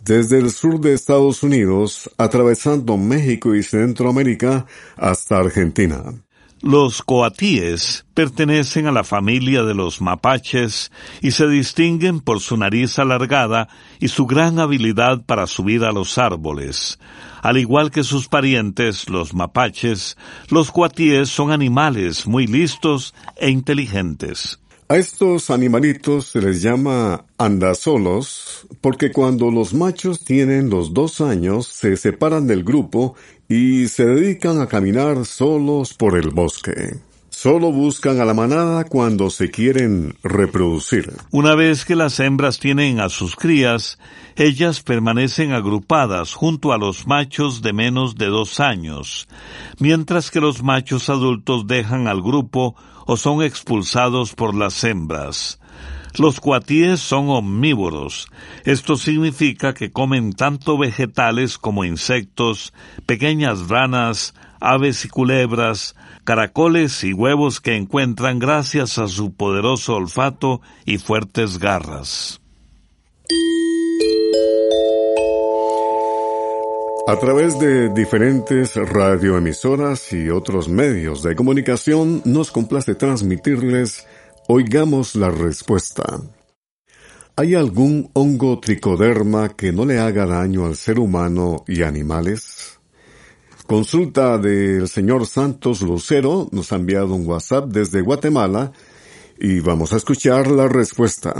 desde 0.03 0.37
el 0.37 0.51
sur 0.51 0.81
de 0.81 0.93
Estados 0.95 1.43
Unidos, 1.43 2.09
atravesando 2.17 2.97
México 2.97 3.55
y 3.55 3.63
Centroamérica 3.63 4.65
hasta 4.97 5.39
Argentina. 5.39 6.24
Los 6.65 7.03
coatíes 7.03 8.07
pertenecen 8.15 8.87
a 8.87 8.91
la 8.91 9.03
familia 9.03 9.61
de 9.61 9.75
los 9.75 10.01
mapaches 10.01 10.91
y 11.21 11.29
se 11.29 11.47
distinguen 11.47 12.21
por 12.21 12.39
su 12.39 12.57
nariz 12.57 12.97
alargada 12.97 13.69
y 13.99 14.07
su 14.07 14.25
gran 14.25 14.57
habilidad 14.57 15.23
para 15.27 15.45
subir 15.45 15.83
a 15.83 15.91
los 15.91 16.17
árboles. 16.17 16.97
Al 17.43 17.59
igual 17.59 17.91
que 17.91 18.03
sus 18.03 18.27
parientes, 18.27 19.11
los 19.11 19.35
mapaches, 19.35 20.17
los 20.49 20.71
coatíes 20.71 21.29
son 21.29 21.51
animales 21.51 22.25
muy 22.25 22.47
listos 22.47 23.13
e 23.35 23.51
inteligentes. 23.51 24.59
A 24.87 24.97
estos 24.97 25.49
animalitos 25.49 26.27
se 26.27 26.41
les 26.41 26.61
llama 26.61 27.25
andasolos 27.39 28.67
porque 28.81 29.11
cuando 29.11 29.49
los 29.49 29.73
machos 29.73 30.23
tienen 30.23 30.69
los 30.69 30.93
dos 30.93 31.21
años 31.21 31.65
se 31.65 31.97
separan 31.97 32.45
del 32.45 32.63
grupo 32.63 33.15
y 33.47 33.87
se 33.87 34.05
dedican 34.05 34.61
a 34.61 34.67
caminar 34.67 35.25
solos 35.25 35.93
por 35.93 36.17
el 36.17 36.29
bosque. 36.29 36.99
Solo 37.29 37.71
buscan 37.71 38.21
a 38.21 38.25
la 38.25 38.33
manada 38.33 38.85
cuando 38.85 39.29
se 39.29 39.51
quieren 39.51 40.15
reproducir. 40.23 41.11
Una 41.31 41.53
vez 41.53 41.83
que 41.83 41.95
las 41.95 42.19
hembras 42.19 42.59
tienen 42.59 43.01
a 43.01 43.09
sus 43.09 43.35
crías, 43.35 43.99
ellas 44.37 44.81
permanecen 44.81 45.51
agrupadas 45.51 46.33
junto 46.33 46.71
a 46.71 46.77
los 46.77 47.07
machos 47.07 47.61
de 47.61 47.73
menos 47.73 48.15
de 48.15 48.27
dos 48.27 48.61
años, 48.61 49.27
mientras 49.79 50.31
que 50.31 50.39
los 50.39 50.63
machos 50.63 51.09
adultos 51.09 51.67
dejan 51.67 52.07
al 52.07 52.21
grupo 52.21 52.75
o 53.05 53.17
son 53.17 53.43
expulsados 53.43 54.33
por 54.33 54.55
las 54.55 54.83
hembras. 54.83 55.59
Los 56.17 56.39
cuatíes 56.39 56.99
son 56.99 57.29
omnívoros. 57.29 58.27
Esto 58.63 58.95
significa 58.95 59.73
que 59.73 59.91
comen 59.91 60.33
tanto 60.33 60.77
vegetales 60.77 61.57
como 61.57 61.83
insectos, 61.83 62.73
pequeñas 63.05 63.67
ranas, 63.67 64.33
aves 64.59 65.03
y 65.05 65.09
culebras, 65.09 65.95
caracoles 66.23 67.03
y 67.03 67.13
huevos 67.13 67.59
que 67.59 67.75
encuentran 67.75 68.39
gracias 68.39 68.97
a 68.97 69.07
su 69.07 69.33
poderoso 69.33 69.95
olfato 69.95 70.61
y 70.85 70.97
fuertes 70.97 71.59
garras. 71.59 72.39
A 77.07 77.19
través 77.19 77.59
de 77.59 77.89
diferentes 77.93 78.75
radioemisoras 78.75 80.11
y 80.11 80.31
otros 80.31 80.67
medios 80.67 81.21
de 81.21 81.35
comunicación 81.35 82.23
nos 82.25 82.49
complace 82.49 82.95
transmitirles 82.95 84.07
Oigamos 84.47 85.15
la 85.15 85.31
respuesta. 85.31 86.21
¿Hay 87.35 87.55
algún 87.55 88.11
hongo 88.13 88.59
tricoderma 88.59 89.49
que 89.49 89.71
no 89.71 89.87
le 89.87 89.97
haga 89.97 90.27
daño 90.27 90.67
al 90.67 90.75
ser 90.75 90.99
humano 90.99 91.65
y 91.67 91.81
animales? 91.81 92.79
Consulta 93.65 94.37
del 94.37 94.87
señor 94.87 95.25
Santos 95.25 95.81
Lucero 95.81 96.47
nos 96.51 96.71
ha 96.71 96.75
enviado 96.75 97.15
un 97.15 97.25
WhatsApp 97.25 97.69
desde 97.69 98.01
Guatemala 98.01 98.71
y 99.39 99.61
vamos 99.61 99.93
a 99.93 99.97
escuchar 99.97 100.45
la 100.51 100.67
respuesta. 100.67 101.33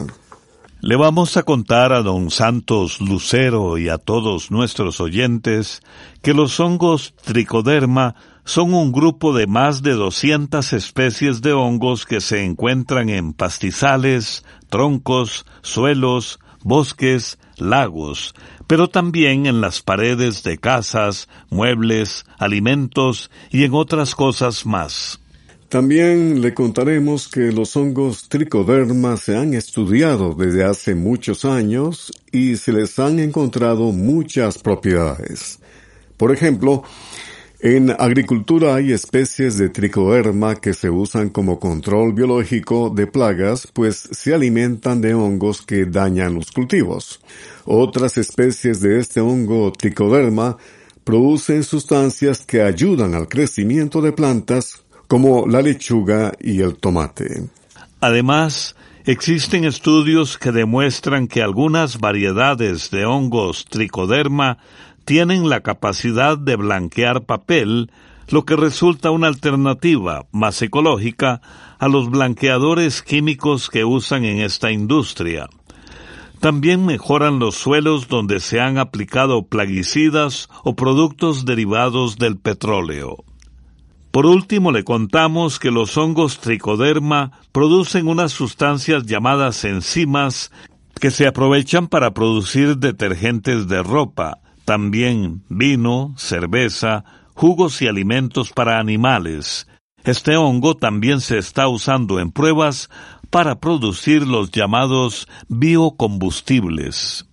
Le 0.82 0.96
vamos 0.96 1.38
a 1.38 1.44
contar 1.44 1.94
a 1.94 2.02
don 2.02 2.32
Santos 2.32 3.00
Lucero 3.02 3.78
y 3.78 3.88
a 3.88 4.00
todos 4.00 4.50
nuestros 4.50 5.00
oyentes 5.00 5.84
que 6.24 6.34
los 6.34 6.60
hongos 6.60 7.14
tricoderma 7.24 8.16
son 8.46 8.74
un 8.76 8.92
grupo 8.92 9.34
de 9.34 9.48
más 9.48 9.82
de 9.82 9.94
200 9.94 10.72
especies 10.74 11.42
de 11.42 11.52
hongos 11.52 12.06
que 12.06 12.22
se 12.22 12.44
encuentran 12.44 13.10
en 13.10 13.34
pastizales, 13.34 14.46
troncos, 14.70 15.46
suelos, 15.62 16.40
bosques, 16.64 17.40
lagos, 17.58 18.36
pero 18.68 18.88
también 18.88 19.48
en 19.48 19.62
las 19.62 19.82
paredes 19.82 20.44
de 20.44 20.60
casas, 20.60 21.28
muebles, 21.50 22.26
alimentos 22.38 23.32
y 23.52 23.64
en 23.64 23.74
otras 23.74 24.16
cosas 24.16 24.66
más. 24.66 25.20
También 25.68 26.42
le 26.42 26.54
contaremos 26.54 27.28
que 27.28 27.52
los 27.52 27.76
hongos 27.76 28.30
tricoderma 28.30 29.18
se 29.18 29.36
han 29.36 29.56
estudiado 29.56 30.36
desde 30.36 30.64
hace 30.64 30.94
muchos 30.94 31.44
años 31.44 32.12
y 32.32 32.58
se 32.58 32.72
les 32.72 33.00
han 33.00 33.20
encontrado 33.20 33.92
muchas 33.92 34.60
propiedades. 34.60 35.60
Por 36.18 36.32
ejemplo, 36.32 36.84
en 37.60 37.92
agricultura 37.92 38.76
hay 38.76 38.92
especies 38.92 39.58
de 39.58 39.70
tricoderma 39.70 40.56
que 40.56 40.74
se 40.74 40.90
usan 40.90 41.30
como 41.30 41.60
control 41.60 42.14
biológico 42.14 42.90
de 42.90 43.08
plagas, 43.08 43.68
pues 43.72 44.10
se 44.12 44.34
alimentan 44.34 45.02
de 45.02 45.14
hongos 45.14 45.62
que 45.62 45.86
dañan 45.86 46.36
los 46.36 46.52
cultivos. 46.52 47.22
Otras 47.66 48.18
especies 48.18 48.82
de 48.82 49.00
este 49.00 49.22
hongo 49.22 49.72
tricoderma 49.72 50.58
producen 51.04 51.64
sustancias 51.64 52.46
que 52.46 52.62
ayudan 52.62 53.14
al 53.14 53.28
crecimiento 53.28 54.02
de 54.02 54.12
plantas 54.12 54.84
como 55.08 55.48
la 55.48 55.62
lechuga 55.62 56.34
y 56.40 56.62
el 56.62 56.76
tomate. 56.76 57.48
Además, 58.02 58.76
existen 59.06 59.66
estudios 59.66 60.38
que 60.38 60.52
demuestran 60.52 61.28
que 61.28 61.42
algunas 61.42 62.00
variedades 62.00 62.90
de 62.90 63.06
hongos 63.06 63.66
tricoderma 63.66 64.58
tienen 65.06 65.50
la 65.50 65.62
capacidad 65.62 66.38
de 66.38 66.56
blanquear 66.56 67.26
papel, 67.26 67.92
lo 68.28 68.44
que 68.44 68.56
resulta 68.56 69.12
una 69.12 69.28
alternativa 69.28 70.26
más 70.32 70.62
ecológica 70.62 71.42
a 71.78 71.88
los 71.88 72.10
blanqueadores 72.10 73.02
químicos 73.04 73.70
que 73.70 73.86
usan 73.86 74.26
en 74.26 74.40
esta 74.40 74.72
industria. 74.72 75.48
También 76.40 76.86
mejoran 76.86 77.40
los 77.40 77.56
suelos 77.56 78.08
donde 78.08 78.40
se 78.40 78.60
han 78.60 78.78
aplicado 78.78 79.44
plaguicidas 79.44 80.50
o 80.64 80.76
productos 80.76 81.46
derivados 81.46 82.18
del 82.18 82.38
petróleo. 82.38 83.24
Por 84.12 84.26
último, 84.26 84.72
le 84.72 84.84
contamos 84.84 85.60
que 85.60 85.72
los 85.72 85.98
hongos 85.98 86.40
tricoderma 86.40 87.32
producen 87.52 88.08
unas 88.08 88.32
sustancias 88.32 89.06
llamadas 89.06 89.66
enzimas 89.66 90.52
que 91.00 91.12
se 91.12 91.28
aprovechan 91.28 91.88
para 91.88 92.14
producir 92.14 92.78
detergentes 92.78 93.68
de 93.68 93.84
ropa, 93.84 94.40
también 94.66 95.44
vino, 95.48 96.14
cerveza, 96.18 97.06
jugos 97.34 97.82
y 97.82 97.88
alimentos 97.88 98.52
para 98.52 98.80
animales. 98.80 99.68
Este 100.04 100.36
hongo 100.36 100.76
también 100.76 101.22
se 101.22 101.38
está 101.38 101.68
usando 101.68 102.20
en 102.20 102.32
pruebas 102.32 102.90
para 103.30 103.60
producir 103.60 104.28
los 104.28 104.52
llamados 104.52 105.28
biocombustibles. 105.48 107.26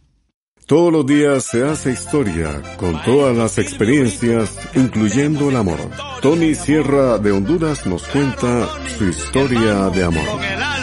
Todos 0.66 0.92
los 0.92 1.04
días 1.04 1.44
se 1.44 1.64
hace 1.64 1.92
historia 1.92 2.62
con 2.78 3.00
todas 3.02 3.36
las 3.36 3.58
experiencias, 3.58 4.56
incluyendo 4.74 5.50
el 5.50 5.56
amor. 5.56 5.78
Tony 6.22 6.54
Sierra 6.54 7.18
de 7.18 7.32
Honduras 7.32 7.84
nos 7.84 8.04
cuenta 8.04 8.68
su 8.96 9.08
historia 9.08 9.90
de 9.90 10.04
amor. 10.04 10.81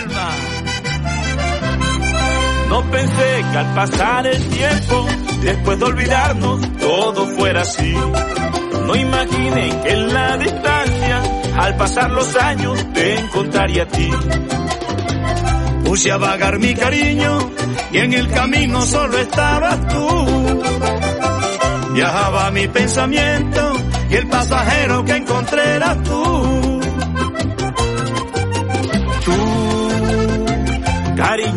Pensé 2.92 3.46
que 3.52 3.58
al 3.58 3.74
pasar 3.76 4.28
el 4.28 4.50
tiempo, 4.50 5.08
después 5.42 5.80
de 5.80 5.86
olvidarnos, 5.86 6.80
todo 6.80 7.28
fuera 7.28 7.62
así. 7.62 7.94
No 8.86 8.96
imaginé 8.96 9.82
que 9.82 9.92
en 9.92 10.14
la 10.14 10.38
distancia, 10.38 11.22
al 11.58 11.76
pasar 11.78 12.12
los 12.12 12.36
años, 12.36 12.94
te 12.94 13.20
encontraría 13.20 13.84
a 13.84 13.88
ti. 13.88 14.10
Puse 15.86 16.12
a 16.12 16.18
vagar 16.18 16.60
mi 16.60 16.74
cariño 16.74 17.52
y 17.92 17.98
en 17.98 18.14
el 18.14 18.30
camino 18.30 18.82
solo 18.82 19.18
estabas 19.18 19.88
tú. 19.88 20.54
Viajaba 21.94 22.52
mi 22.52 22.68
pensamiento 22.68 23.74
y 24.10 24.16
el 24.16 24.28
pasajero 24.28 25.04
que 25.06 25.16
encontré 25.16 25.76
era 25.76 25.96
tú. 26.04 26.29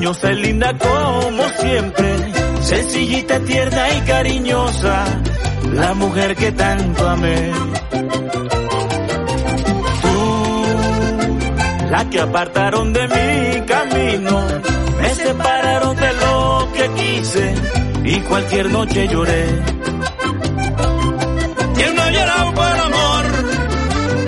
Cariñosa 0.03 0.33
y 0.33 0.35
linda 0.35 0.77
como 0.79 1.49
siempre, 1.61 2.17
sencillita, 2.63 3.39
tierna 3.39 3.89
y 3.91 4.01
cariñosa, 4.01 5.05
la 5.75 5.95
mujer 5.95 6.35
que 6.35 6.51
tanto 6.51 7.09
amé. 7.09 7.53
Tú, 10.03 10.65
la 11.89 12.11
que 12.11 12.21
apartaron 12.21 12.93
de 12.93 13.03
mi 13.07 13.61
camino, 13.65 14.45
me 15.01 15.15
separaron 15.15 15.95
de 15.95 16.13
lo 16.15 16.69
que 16.75 16.91
quise 17.01 17.55
y 18.03 18.21
cualquier 18.23 18.71
noche 18.71 19.07
lloré. 19.07 19.47
¿Quién 21.77 21.95
no 21.95 22.03
ha 22.03 22.11
llorado 22.11 22.55
por 22.55 22.65
amor? 22.65 23.25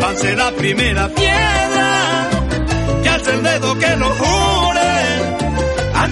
Pase 0.01 0.37
la 0.37 0.53
primera 0.53 1.09
piedra 1.09 2.29
y 3.03 3.09
alce 3.09 3.31
el 3.33 3.43
dedo 3.43 3.77
que 3.77 3.97
lo 3.97 4.11
jure 4.11 4.74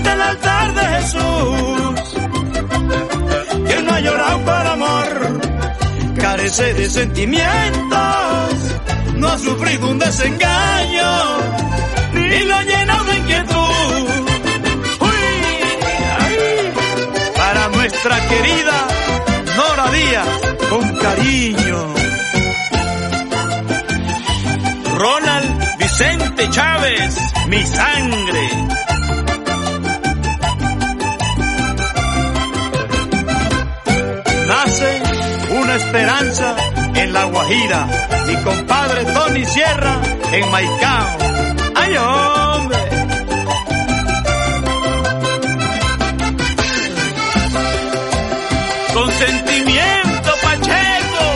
ante 0.02 0.12
el 0.12 0.20
altar 0.20 0.74
de 0.74 0.84
Jesús. 0.96 2.00
¿Quién 3.66 3.86
no 3.86 3.92
ha 3.92 4.00
llorado 4.00 4.38
por 4.40 4.66
amor? 4.66 5.40
Carece 6.20 6.74
de 6.74 6.90
sentimientos, 6.90 8.54
no 9.14 9.28
ha 9.28 9.38
sufrido 9.38 9.90
un 9.90 9.98
desengaño, 9.98 11.10
ni 12.14 12.38
lo 12.40 12.54
ha 12.54 12.62
llenado 12.64 13.04
de 13.04 13.16
inquietud. 13.16 14.10
Uy, 15.00 15.20
para 17.36 17.68
nuestra 17.68 18.28
querida 18.28 18.86
Nora 19.56 19.90
Díaz, 19.90 20.28
con 20.70 20.96
cariño. 20.96 21.94
Ronald 24.96 25.78
Vicente 25.78 26.50
Chávez, 26.50 27.16
mi 27.48 27.66
sangre. 27.66 28.91
Una 34.72 35.76
esperanza 35.76 36.56
en 36.94 37.12
La 37.12 37.24
Guajira. 37.24 37.86
Mi 38.26 38.36
compadre 38.36 39.04
Tony 39.04 39.44
Sierra 39.44 40.00
en 40.32 40.50
Maicao. 40.50 41.18
¡Ay, 41.74 41.96
hombre! 41.98 42.78
Con 48.94 49.12
sentimiento 49.12 50.30
Pacheco, 50.42 51.26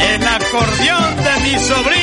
El 0.00 0.26
acordeón 0.26 1.16
de 1.16 1.40
mi 1.44 1.58
sobrino. 1.60 1.97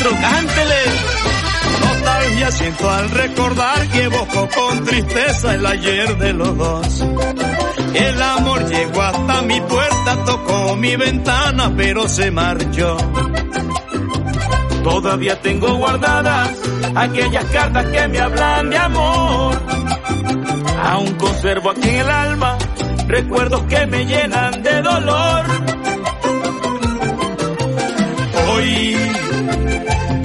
Maestro, 0.00 0.10
cántele. 0.20 0.82
Nostalgia 1.80 2.50
siento 2.50 2.90
al 2.90 3.10
recordar 3.10 3.88
que 3.88 4.02
evoco 4.04 4.48
con 4.54 4.84
tristeza 4.84 5.54
el 5.54 5.66
ayer 5.66 6.18
de 6.18 6.32
los 6.32 6.56
dos. 6.56 7.04
El 7.94 8.22
amor 8.22 8.68
llegó 8.68 9.02
hasta 9.02 9.42
mi 9.42 9.60
puerta, 9.60 10.24
tocó 10.24 10.76
mi 10.76 10.96
ventana, 10.96 11.72
pero 11.76 12.08
se 12.08 12.30
marchó. 12.30 12.96
Todavía 14.82 15.40
tengo 15.42 15.74
guardadas 15.74 16.50
aquellas 16.94 17.44
cartas 17.46 17.86
que 17.86 18.08
me 18.08 18.18
hablan 18.18 18.70
de 18.70 18.78
amor. 18.78 19.62
Aún 20.82 21.14
conservo 21.14 21.70
aquí 21.70 21.88
en 21.88 21.96
el 21.96 22.10
alma 22.10 22.58
recuerdos 23.06 23.62
que 23.64 23.86
me 23.86 24.06
llenan 24.06 24.62
de 24.62 24.82
dolor. 24.82 25.44
Hoy, 28.52 28.89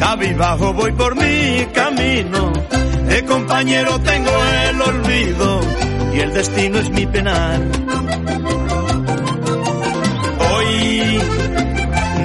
cabizbajo 0.05 0.71
voy 0.73 0.91
por 0.91 1.15
mi 1.15 1.65
camino. 1.73 2.53
De 3.07 3.25
compañero 3.25 3.99
tengo 4.01 4.31
el 4.69 4.81
olvido 4.81 5.61
y 6.13 6.19
el 6.19 6.31
destino 6.31 6.77
es 6.77 6.89
mi 6.91 7.07
penar. 7.07 7.59
Hoy, 10.51 11.19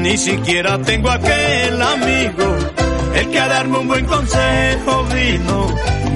ni 0.02 0.18
siquiera 0.18 0.78
tengo 0.82 1.10
aquel 1.10 1.80
amigo, 1.80 2.48
el 3.14 3.30
que 3.30 3.40
a 3.40 3.48
darme 3.48 3.78
un 3.78 3.88
buen 3.88 4.04
consejo 4.04 5.04
vino 5.14 5.66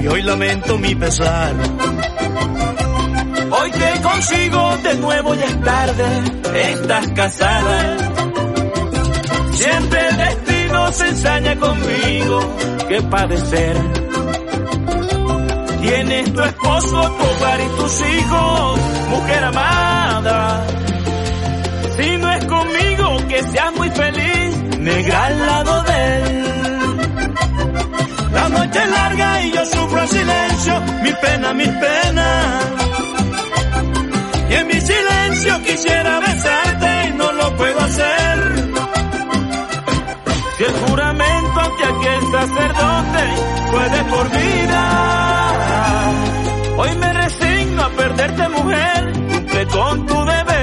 y 0.03 0.07
hoy 0.07 0.21
lamento 0.21 0.77
mi 0.77 0.93
pesar. 0.93 1.53
Hoy 3.57 3.71
te 3.71 4.01
consigo 4.01 4.77
de 4.83 4.95
nuevo, 4.95 5.33
ya 5.33 5.45
es 5.45 5.61
tarde, 5.61 6.05
estás 6.53 7.07
casada. 7.15 8.14
Se 10.95 11.09
ensaña 11.09 11.55
conmigo, 11.57 12.39
que 12.87 13.01
padecer. 13.01 13.75
Tienes 15.81 16.33
tu 16.33 16.41
esposo, 16.41 17.11
tu 17.17 17.23
hogar 17.25 17.59
y 17.59 17.67
tus 17.77 18.01
hijos, 18.01 18.79
mujer 19.09 19.43
amada. 19.43 20.65
Si 21.97 22.17
no 22.17 22.31
es 22.31 22.45
conmigo, 22.45 23.17
que 23.27 23.43
seas 23.43 23.73
muy 23.75 23.89
feliz, 23.89 24.57
negra 24.79 25.25
al 25.25 25.45
lado 25.45 25.83
de 25.83 26.15
él. 26.15 26.97
La 28.31 28.49
noche 28.49 28.79
es 28.79 28.89
larga 28.89 29.41
y 29.43 29.51
yo 29.51 29.65
sufro 29.65 30.01
en 30.01 30.07
silencio, 30.07 30.81
mi 31.03 31.11
pena, 31.11 31.53
mis 31.53 31.69
penas. 31.69 32.63
Y 34.49 34.53
en 34.53 34.67
mi 34.67 34.79
silencio 34.79 35.61
quisiera 35.63 36.19
besarte 36.21 36.64
fue 43.71 44.03
por 44.03 44.29
vida, 44.29 44.81
hoy 46.77 46.95
me 46.97 47.13
resigno 47.13 47.83
a 47.83 47.89
perderte 47.89 48.49
mujer, 48.49 49.13
cumple 49.51 49.65
con 49.67 50.05
tu 50.05 50.25
deber. 50.25 50.55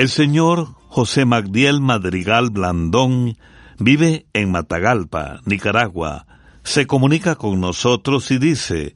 El 0.00 0.08
señor 0.08 0.68
José 0.88 1.26
Magdiel 1.26 1.82
Madrigal 1.82 2.48
Blandón 2.48 3.36
vive 3.78 4.24
en 4.32 4.50
Matagalpa, 4.50 5.42
Nicaragua. 5.44 6.26
Se 6.64 6.86
comunica 6.86 7.34
con 7.34 7.60
nosotros 7.60 8.30
y 8.30 8.38
dice, 8.38 8.94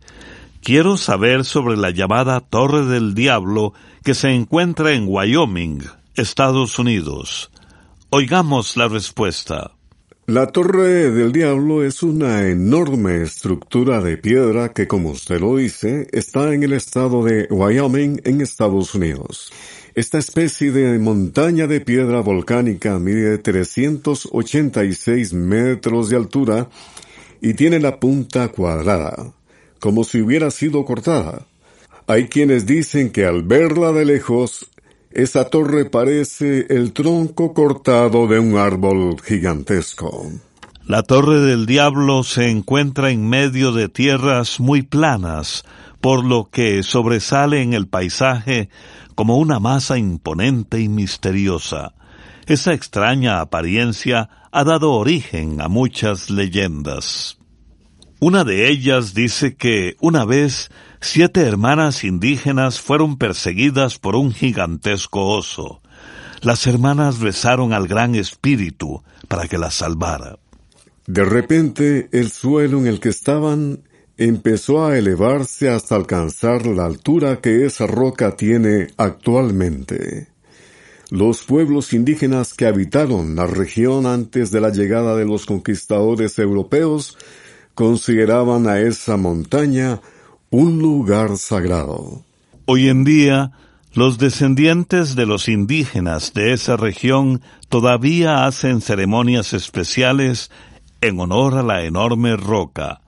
quiero 0.62 0.96
saber 0.96 1.44
sobre 1.44 1.76
la 1.76 1.90
llamada 1.90 2.40
Torre 2.40 2.86
del 2.86 3.12
Diablo 3.12 3.74
que 4.02 4.14
se 4.14 4.30
encuentra 4.30 4.92
en 4.94 5.04
Wyoming, 5.06 5.82
Estados 6.14 6.78
Unidos. 6.78 7.50
Oigamos 8.08 8.74
la 8.78 8.88
respuesta. 8.88 9.72
La 10.24 10.46
Torre 10.46 11.10
del 11.10 11.32
Diablo 11.32 11.84
es 11.84 12.02
una 12.02 12.48
enorme 12.48 13.20
estructura 13.20 14.00
de 14.00 14.16
piedra 14.16 14.72
que, 14.72 14.88
como 14.88 15.10
usted 15.10 15.38
lo 15.38 15.56
dice, 15.56 16.08
está 16.12 16.54
en 16.54 16.62
el 16.62 16.72
estado 16.72 17.22
de 17.22 17.46
Wyoming, 17.50 18.22
en 18.24 18.40
Estados 18.40 18.94
Unidos. 18.94 19.52
Esta 19.94 20.18
especie 20.18 20.72
de 20.72 20.98
montaña 20.98 21.68
de 21.68 21.80
piedra 21.80 22.18
volcánica 22.18 22.98
mide 22.98 23.38
386 23.38 25.32
metros 25.34 26.08
de 26.08 26.16
altura 26.16 26.68
y 27.40 27.54
tiene 27.54 27.78
la 27.78 28.00
punta 28.00 28.48
cuadrada, 28.48 29.32
como 29.78 30.02
si 30.02 30.20
hubiera 30.20 30.50
sido 30.50 30.84
cortada. 30.84 31.46
Hay 32.08 32.26
quienes 32.26 32.66
dicen 32.66 33.10
que 33.10 33.24
al 33.24 33.44
verla 33.44 33.92
de 33.92 34.04
lejos 34.04 34.68
esa 35.12 35.44
torre 35.44 35.84
parece 35.84 36.66
el 36.70 36.92
tronco 36.92 37.54
cortado 37.54 38.26
de 38.26 38.40
un 38.40 38.56
árbol 38.56 39.20
gigantesco. 39.22 40.28
La 40.86 41.02
Torre 41.02 41.40
del 41.40 41.64
Diablo 41.64 42.24
se 42.24 42.50
encuentra 42.50 43.10
en 43.10 43.26
medio 43.26 43.72
de 43.72 43.88
tierras 43.88 44.60
muy 44.60 44.82
planas, 44.82 45.64
por 46.02 46.26
lo 46.26 46.50
que 46.50 46.82
sobresale 46.82 47.62
en 47.62 47.72
el 47.72 47.88
paisaje 47.88 48.68
como 49.14 49.38
una 49.38 49.58
masa 49.60 49.96
imponente 49.96 50.80
y 50.80 50.90
misteriosa. 50.90 51.94
Esa 52.44 52.74
extraña 52.74 53.40
apariencia 53.40 54.28
ha 54.52 54.64
dado 54.64 54.92
origen 54.92 55.62
a 55.62 55.68
muchas 55.68 56.28
leyendas. 56.28 57.38
Una 58.20 58.44
de 58.44 58.68
ellas 58.68 59.14
dice 59.14 59.56
que 59.56 59.96
una 60.02 60.26
vez 60.26 60.70
siete 61.00 61.40
hermanas 61.40 62.04
indígenas 62.04 62.78
fueron 62.78 63.16
perseguidas 63.16 63.98
por 63.98 64.16
un 64.16 64.32
gigantesco 64.32 65.28
oso. 65.28 65.80
Las 66.42 66.66
hermanas 66.66 67.20
besaron 67.20 67.72
al 67.72 67.88
gran 67.88 68.14
espíritu 68.14 69.02
para 69.28 69.48
que 69.48 69.56
las 69.56 69.72
salvara. 69.72 70.36
De 71.06 71.24
repente, 71.24 72.08
el 72.12 72.30
suelo 72.30 72.78
en 72.78 72.86
el 72.86 73.00
que 73.00 73.10
estaban 73.10 73.80
empezó 74.16 74.86
a 74.86 74.96
elevarse 74.96 75.68
hasta 75.68 75.96
alcanzar 75.96 76.66
la 76.66 76.86
altura 76.86 77.40
que 77.40 77.66
esa 77.66 77.86
roca 77.86 78.36
tiene 78.36 78.88
actualmente. 78.96 80.28
Los 81.10 81.42
pueblos 81.42 81.92
indígenas 81.92 82.54
que 82.54 82.66
habitaron 82.66 83.36
la 83.36 83.46
región 83.46 84.06
antes 84.06 84.50
de 84.50 84.60
la 84.60 84.70
llegada 84.70 85.16
de 85.16 85.26
los 85.26 85.46
conquistadores 85.46 86.38
europeos 86.38 87.18
consideraban 87.74 88.66
a 88.66 88.80
esa 88.80 89.16
montaña 89.16 90.00
un 90.50 90.78
lugar 90.78 91.36
sagrado. 91.36 92.22
Hoy 92.66 92.88
en 92.88 93.04
día, 93.04 93.52
los 93.92 94.18
descendientes 94.18 95.16
de 95.16 95.26
los 95.26 95.48
indígenas 95.48 96.32
de 96.32 96.52
esa 96.52 96.76
región 96.76 97.42
todavía 97.68 98.46
hacen 98.46 98.80
ceremonias 98.80 99.52
especiales 99.52 100.50
en 101.06 101.20
honor 101.20 101.54
a 101.56 101.62
la 101.62 101.84
enorme 101.84 102.36
roca. 102.36 103.00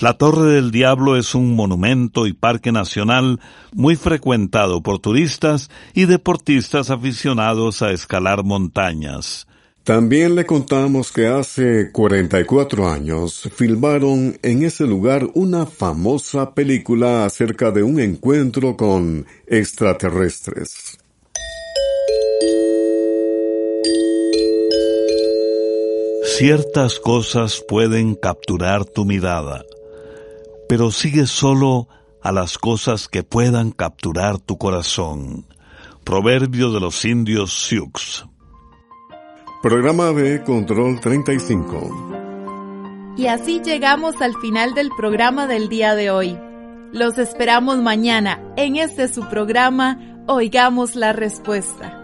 La 0.00 0.14
Torre 0.14 0.52
del 0.52 0.70
Diablo 0.70 1.16
es 1.16 1.34
un 1.34 1.54
monumento 1.54 2.26
y 2.26 2.32
parque 2.32 2.72
nacional 2.72 3.40
muy 3.72 3.96
frecuentado 3.96 4.82
por 4.82 4.98
turistas 4.98 5.70
y 5.94 6.06
deportistas 6.06 6.90
aficionados 6.90 7.80
a 7.80 7.92
escalar 7.92 8.42
montañas. 8.42 9.46
También 9.84 10.34
le 10.34 10.46
contamos 10.46 11.12
que 11.12 11.26
hace 11.26 11.92
44 11.92 12.88
años 12.88 13.48
filmaron 13.54 14.38
en 14.42 14.64
ese 14.64 14.86
lugar 14.86 15.28
una 15.34 15.66
famosa 15.66 16.54
película 16.54 17.26
acerca 17.26 17.70
de 17.70 17.82
un 17.82 18.00
encuentro 18.00 18.76
con 18.76 19.26
extraterrestres. 19.46 20.98
Ciertas 26.36 26.98
cosas 26.98 27.64
pueden 27.68 28.16
capturar 28.16 28.84
tu 28.84 29.04
mirada, 29.04 29.64
pero 30.68 30.90
sigue 30.90 31.28
solo 31.28 31.86
a 32.22 32.32
las 32.32 32.58
cosas 32.58 33.06
que 33.06 33.22
puedan 33.22 33.70
capturar 33.70 34.40
tu 34.40 34.58
corazón. 34.58 35.46
Proverbio 36.02 36.72
de 36.72 36.80
los 36.80 37.04
indios 37.04 37.52
Sioux. 37.52 38.26
Programa 39.62 40.10
B 40.10 40.42
Control 40.42 40.98
35. 40.98 43.14
Y 43.16 43.28
así 43.28 43.60
llegamos 43.64 44.20
al 44.20 44.34
final 44.40 44.74
del 44.74 44.90
programa 44.96 45.46
del 45.46 45.68
día 45.68 45.94
de 45.94 46.10
hoy. 46.10 46.36
Los 46.92 47.16
esperamos 47.18 47.78
mañana 47.78 48.42
en 48.56 48.74
este 48.74 49.06
su 49.06 49.28
programa 49.28 50.24
Oigamos 50.26 50.96
la 50.96 51.12
Respuesta. 51.12 52.03